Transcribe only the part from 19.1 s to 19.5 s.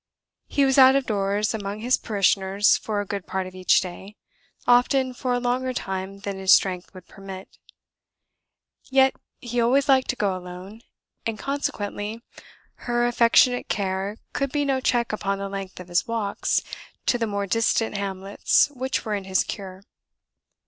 in his